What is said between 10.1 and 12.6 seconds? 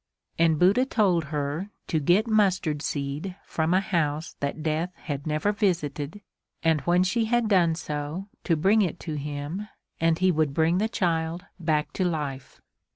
he would bring the child back to life.